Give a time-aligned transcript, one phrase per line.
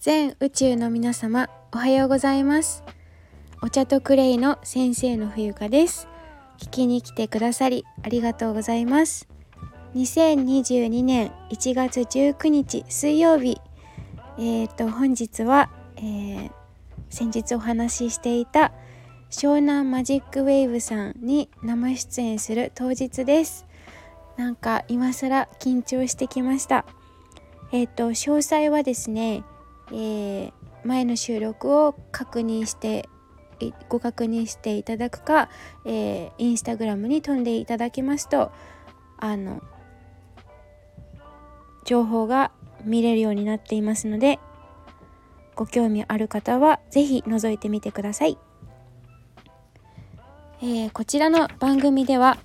[0.00, 2.84] 全宇宙の皆様おはようございます。
[3.62, 6.06] お茶とクレイの先生の冬香です。
[6.60, 9.26] 聞きに来てくださりありがとうございます。
[9.96, 13.60] 2022年1月19日水曜日。
[14.38, 16.50] えっ、ー、と本日は、えー、
[17.10, 18.70] 先日お話ししていた
[19.32, 23.66] 湘南マジックウェーブさんに生出演する当日です。
[24.36, 26.84] なんか今更緊張してきました。
[27.72, 29.42] えっ、ー、と詳細はですね
[29.90, 30.52] えー、
[30.84, 33.08] 前の収録を確認して
[33.88, 35.48] ご確認していただくか、
[35.84, 38.52] えー、インスタグラムに飛んでいただきますと
[39.18, 39.62] あの
[41.84, 42.52] 情報が
[42.84, 44.38] 見れるようになっていますので
[45.56, 48.38] ご興味ある方は是非覗いてみてください、
[50.62, 52.38] えー、こちらの番組では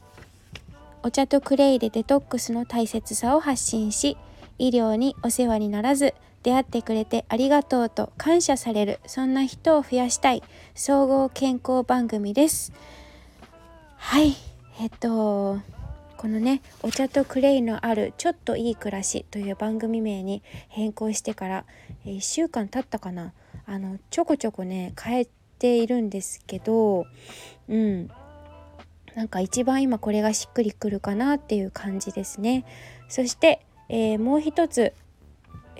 [1.03, 4.17] お茶とクレイでデトックスの大切さを発信し
[4.57, 10.43] 医療にお世話にならず出会ってくれてありがとうと感謝されるそんな人を増やしたい
[10.75, 12.73] 総合健康番組です。
[13.95, 14.35] はい
[14.79, 15.59] えっと
[16.17, 21.65] このねお茶とクレイのあるちょっといい暮らしという番組名に変更してから
[22.05, 23.33] 1週間経ったかな。
[23.65, 25.27] あのちょこちょこね変え
[25.57, 27.05] ているんですけど
[27.69, 28.09] うん。
[29.15, 32.65] なんか一番今これがしっくりくるかなっていう感じですね。
[33.07, 34.93] そして、えー、もう一つ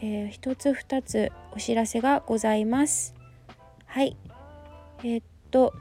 [0.06, 3.16] えー、一つ二つお知らせがございます。
[3.86, 4.18] はい。
[5.00, 5.74] えー、っと、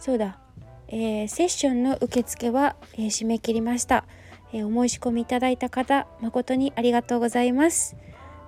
[0.00, 0.40] そうだ、
[0.88, 4.04] えー、セッションの受付は、えー、締め切りました。
[4.52, 7.94] えお申し込みいただいた方、誠にありがとうございます。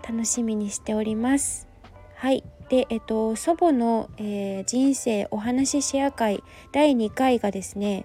[0.03, 1.69] 楽しみにしております。
[2.17, 2.43] はい。
[2.69, 6.43] で、えっと、祖母の、え人生お話シェア会
[6.73, 8.05] 第2回がですね、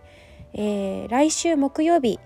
[0.54, 2.20] え来週木曜日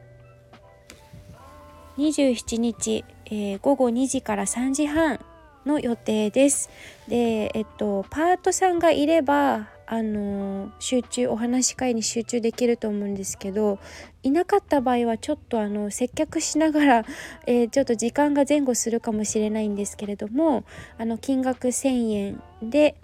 [1.97, 5.19] 27日、えー、午後2時から3時半
[5.65, 6.69] の予定です。
[7.07, 13.79] で、えっと、パートさんがいれば、あの集中お話し会に集中できると思うんですけど
[14.21, 17.05] いなかった場合はちょっとあの接客しながら、
[17.45, 20.65] えー、ちょっと時間が前後するかもしれないんですけれども
[20.97, 22.97] あの金額1,000円で、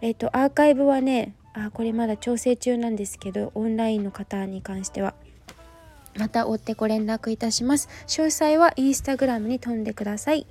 [0.00, 5.14] えーとアーカイブはねあこれまだ調整中なんですけどオンラインの方に関しては。
[6.16, 7.88] また追ってご連絡いたします。
[8.06, 10.46] 詳細はインスタグラムに飛んでください。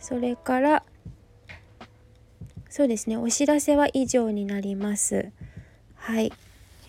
[0.00, 0.84] それから
[2.68, 5.30] そうですねお知らせは以上になります。
[5.96, 6.32] はい、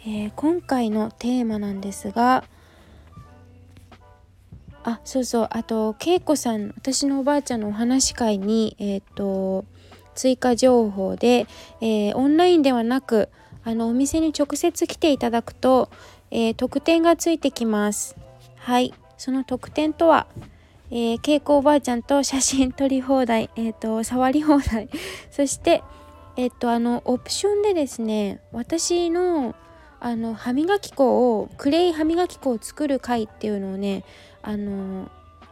[0.05, 2.43] えー、今回のテーマなんですが
[4.83, 5.47] あそうそう。
[5.51, 9.65] あと恵子さん私のおばあちゃんのお話し会にえっ、ー、と
[10.15, 11.47] 追加情報で、
[11.81, 13.29] えー、オンラインではなく
[13.63, 15.89] あのお店に直接来ていただくと、
[16.31, 18.15] えー、特典がついてきます。
[18.55, 20.27] はい、その特典とは、
[20.91, 24.89] えー、稽古おばあちゃんと写真撮り放題、え、ー、と、触り放題。
[25.29, 25.83] そして、
[26.35, 29.55] え、ー、と、あの、オプションでですね、私の、
[29.99, 34.03] あの、歯磨き粉を、クレイ歯磨き粉を作る回っていうのをね、
[34.41, 35.09] あの、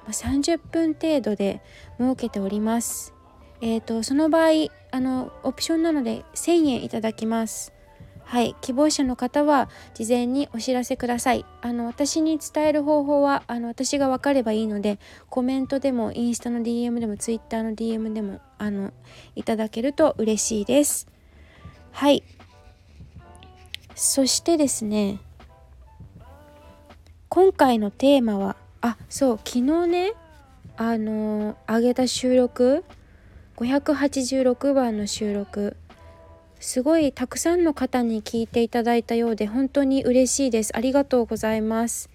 [0.08, 1.62] 30分程度で
[2.00, 3.14] 設けております。
[3.62, 7.74] えっ、と、その場合、あの、オプションなので1000円いただきます。
[8.28, 11.46] はい希望者の方は事前にお知らせください。
[11.62, 15.00] あの私に伝える方法はあの私が分かればいいので
[15.30, 18.92] コメントでもインスタの DM でも Twitter の DM でもあの
[19.36, 21.08] いただけると嬉しいです。
[21.94, 22.22] はい。
[23.96, 25.20] そしてですね
[27.30, 30.14] 今回のテーマはあそう昨日ね
[30.76, 32.84] あの上げた収録
[33.56, 35.78] 586番の収録
[36.60, 40.76] すごいたくさんの方に聞いていただいたようで本当に嬉しいです。
[40.76, 42.10] ありがとうございます。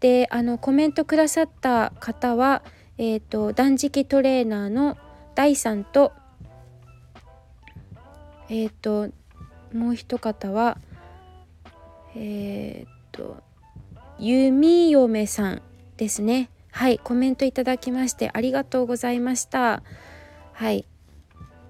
[0.00, 2.62] であのコメントくださった方は
[2.98, 4.96] えっ、ー、と断食トレーナーの
[5.34, 6.12] 大さんと
[8.48, 9.08] えっ、ー、と
[9.72, 10.78] もう一方は
[12.14, 13.42] えっ、ー、と
[14.18, 15.62] 弓嫁さん
[15.96, 16.50] ですね。
[16.70, 19.82] はいコメントいただきましてありがとうございました。
[20.52, 20.84] はい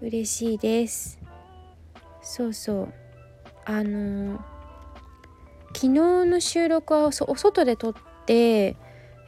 [0.00, 1.25] 嬉しいです。
[2.26, 2.92] そうそう。
[3.64, 4.38] あの
[5.68, 7.94] 昨日の収録はお外で撮っ
[8.26, 8.76] て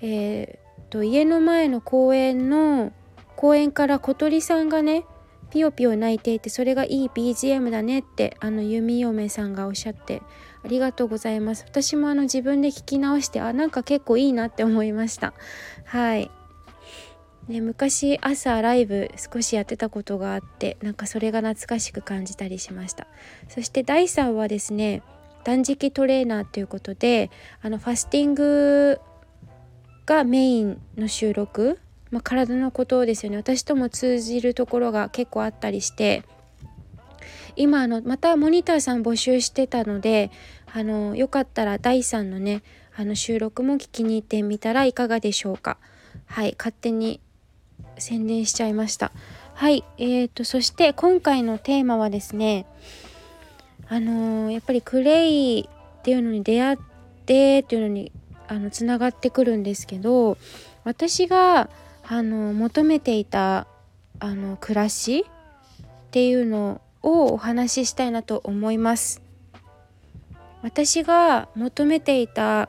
[0.00, 2.92] えー、と家の前の公園の
[3.36, 5.04] 公園から小鳥さんがね
[5.50, 10.22] ピヨピヨ鳴いていてそれがいい BGM だねってあの弓嫁さんがおっしゃって
[10.64, 11.64] ありがとうございます。
[11.66, 15.34] 私もあの自分で聞き直してあなんか結構いいなって思いました。
[15.84, 16.30] はい。
[17.48, 23.06] ね、昔朝ライブ少しやってたことがあってなんかそれが懐かしく感じたりしました。
[23.48, 25.02] そして第3はですね
[25.44, 27.30] 断食トレーナーということで
[27.62, 29.00] あのファスティング
[30.04, 31.78] がメインの収録
[32.10, 33.36] まあ、体のことですよね。
[33.36, 36.24] 私とも通じるところが結構あったりして
[37.56, 40.30] 今あのまたモニターさん募集してたので
[40.72, 42.62] あのよかったら第3のね
[42.96, 45.78] あの収録も聞きに行ってみたらいかがでしょうか。
[46.26, 47.20] はい勝手に
[47.98, 49.12] 宣伝しちゃいました
[49.54, 52.66] はいえーとそして今回のテーマはですね
[53.88, 56.76] あのー、やっぱりクレイっていうのに出会っ
[57.26, 58.12] てっていうのに
[58.46, 60.38] あのつながってくるんですけど
[60.84, 61.70] 私が
[62.06, 63.66] あの求めていた
[64.20, 69.22] あの暮らしっていうのをお話ししたいなと思います。
[70.62, 72.68] 私が求めていた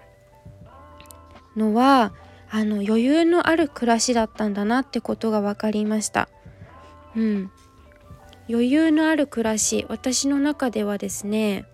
[1.56, 2.14] のは
[2.51, 6.30] あの余裕のある暮らしだったんだなってことが分かりました。
[7.16, 7.51] うん、
[8.50, 11.66] 余裕のある暮らし私の中ではですね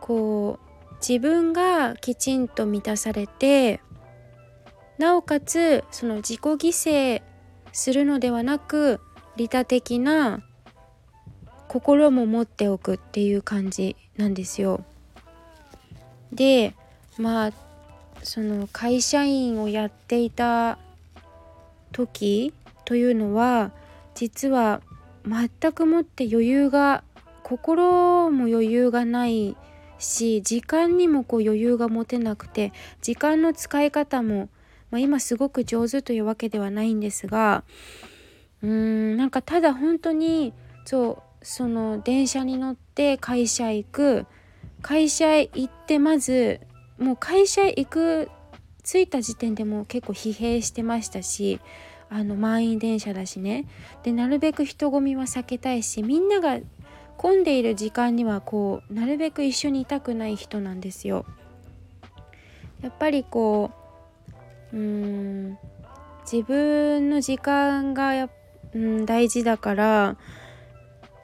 [0.00, 3.80] こう自分がきちんと満たされて
[4.98, 7.22] なおかつその自己犠牲
[7.72, 9.00] するのではなく
[9.36, 10.42] 利他的な
[11.68, 14.84] 心も持っておくっていう感じなんですよ。
[16.32, 16.74] で
[17.16, 17.52] まあ
[18.22, 20.78] その会社員をやっていた
[21.92, 22.52] 時
[22.84, 23.72] というのは
[24.14, 24.82] 実は
[25.26, 27.02] 全くもって余裕が
[27.42, 29.56] 心も余裕がない
[29.98, 32.72] し時間にもこう余裕が持てなくて
[33.02, 34.48] 時間の使い方も
[34.90, 37.64] まあ、今すごく上手というわけではないんですが
[38.62, 40.52] うーんなんかただ本当に
[40.84, 44.26] そうその電車に乗って会社行く
[44.82, 46.60] 会社行ってまず
[47.00, 48.30] もう会社行く
[48.84, 51.60] 着いた時点でも結構疲弊してましたし
[52.10, 53.66] あの満員電車だしね
[54.02, 56.58] でなるべく人混みは避けたいしみんなが
[57.16, 61.26] 混んでいる時間にはこうなるべく一緒にいたくない人なんですよ。
[62.82, 63.70] やっぱりこ
[64.72, 65.58] ううん
[66.30, 68.30] 自分の時間がや、
[68.74, 70.16] うん、大事だから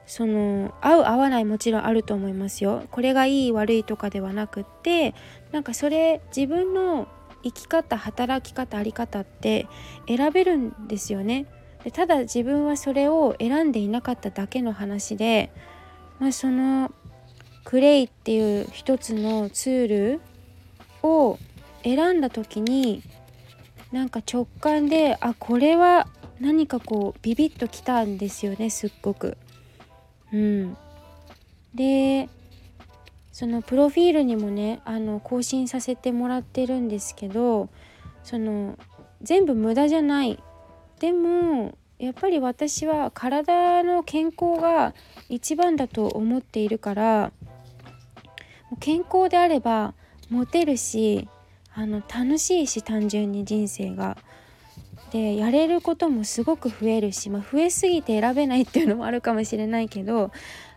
[0.07, 2.83] その合う合わないもちろんあると思いますよ。
[2.91, 5.13] これがいい悪いとかではなくって
[5.51, 7.07] なんかそれ自分の
[7.43, 9.67] 生き方働き方あり方って
[10.07, 11.45] 選べるんですよね。
[11.83, 15.51] でただ自分はそれを選んでいなかっただけの話で、
[16.19, 16.91] まあ、その
[17.65, 20.21] クレイっていう一つのツール
[21.03, 21.37] を
[21.83, 23.03] 選んだ時に
[23.91, 26.07] なんか直感であこれは
[26.39, 29.37] 何かこうビビッときたんですよねすっごく。
[30.33, 30.77] うん、
[31.73, 32.29] で
[33.31, 37.69] そのプロフィールにもねあの更新させてもらってるんですけど
[38.23, 38.77] その
[39.21, 40.41] 全部無駄じゃない
[40.99, 44.93] でもやっぱり私は体の健康が
[45.29, 47.31] 一番だと思っているから
[48.79, 49.93] 健康であれば
[50.29, 51.29] モテるし
[51.73, 54.17] あの楽しいし単純に人生が。
[55.11, 60.31] でやれることもすごく増えるし、まあ、増えすぎて選べないっていうのもあるかもしれないけど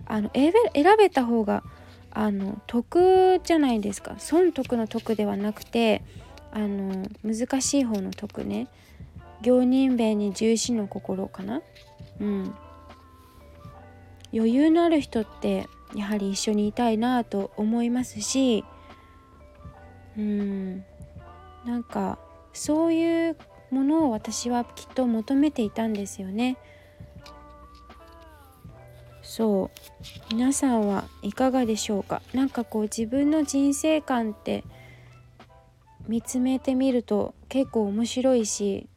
[0.07, 0.53] あの選
[0.99, 1.65] べた方が
[2.13, 4.17] あの得じゃないですか。
[4.19, 6.03] 損得の得ではなくて
[6.53, 8.69] あの難しい方の得ね。
[9.43, 11.63] 行人弁に重視の心かな。
[12.21, 12.55] うん。
[14.33, 18.65] 余裕のある人ってやはり一緒にいたいなと思いますし
[20.17, 20.85] うん。
[21.65, 22.19] なんか
[22.53, 23.37] そういう
[23.71, 26.57] ものを私はきっと求めていたんですよね。
[29.23, 29.71] そ
[30.31, 32.21] う皆さんはいかがでしょうか？
[32.35, 34.65] 何かこう自分の人生観って
[36.09, 38.89] 見つめてみると結構面白いし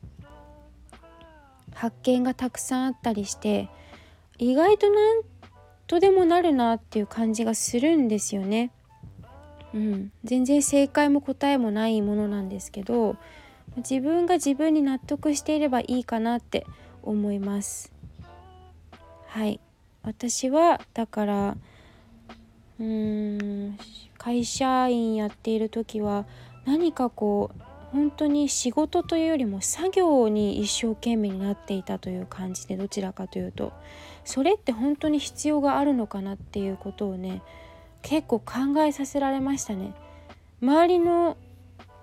[1.76, 3.70] 発見がたくさんあったりして
[4.40, 5.22] 意外となん
[5.86, 8.72] とでもなるなっていう感じがするんですよね。
[9.76, 13.18] うん、全然正解も答えもないものなんですけど
[13.78, 16.66] 自分が自分に納得していればいいかなって
[17.02, 17.92] 思います。
[19.28, 19.60] はい。
[20.04, 21.58] 私はだから
[22.80, 23.78] うーん
[24.18, 26.26] 会社員やっている時は
[26.66, 27.62] 何かこう
[27.92, 33.72] 本当に仕事というよりも作業に一生懸命になっていたという感じでどちらかというと。
[34.26, 37.42] それって本当に必要があるのかなっていうことをね
[38.02, 39.94] 結構考えさせられましたね。
[40.62, 41.38] 周りの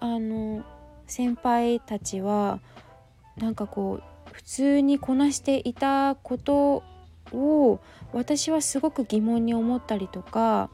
[0.01, 0.65] あの
[1.11, 2.61] 先輩たちは
[3.37, 6.83] なんかこう普通にこなしていたこと
[7.33, 7.81] を
[8.13, 10.71] 私はすごく疑問に思ったりとか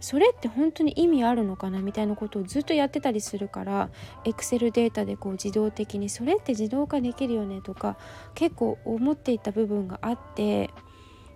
[0.00, 3.90] それって本当に意味あるのかなみたいなことをずっとやってたりするから
[4.24, 7.98] エクセルデータでこう自動的にそれって自動化できるよねとか
[8.34, 10.70] 結構思っていた部分があって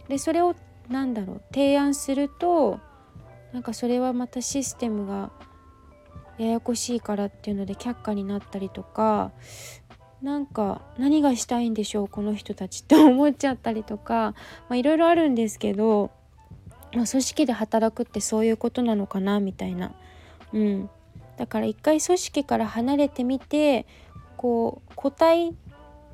[0.08, 0.54] でそれを
[0.88, 2.80] 何だろう提案すると
[3.52, 5.30] なんかそれはまたシステムが
[6.38, 9.32] ややこしいからっていうので却下になったりとか
[10.22, 14.34] なんか何がしたいんでしょうこの人たちって思っちゃったりとか
[14.70, 16.10] いろいろあるんですけど、
[16.94, 19.92] まあ、組織で働くってそういうことなのかなみたいな。
[20.52, 20.90] うん、
[21.36, 23.86] だから一回組織から離れてみて
[24.36, 25.54] こう個体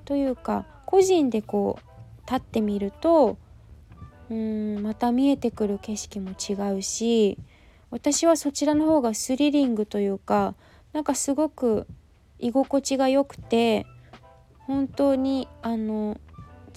[0.05, 3.39] というか個人でこう立ってみると
[4.31, 7.39] うんまた見えてくる景色も違うし
[7.91, 10.55] 私はそちらの方がスリリングというか
[10.93, 11.87] なんかすごく
[12.39, 13.87] 居心地が良くて
[14.67, 16.19] 本当にあの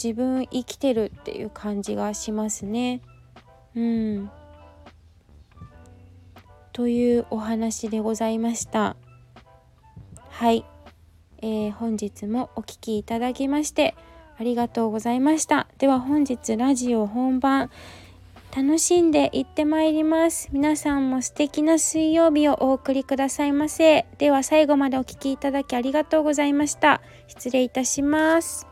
[0.01, 3.01] 自分生きてるっていう感じがしますね。
[3.75, 4.31] うん。
[6.71, 8.95] というお話でございました。
[10.29, 10.65] はい、
[11.41, 13.95] えー、本日もお聴きいただきまして
[14.39, 15.67] ありがとうございました。
[15.77, 17.69] では本日ラジオ本番
[18.55, 20.49] 楽しんでいってまいります。
[20.51, 24.05] 皆さんも素敵な水曜日をお送りくださいませ。
[24.19, 27.01] では最後までお聴きいただきありがとうございました。
[27.25, 28.67] 失礼いたします。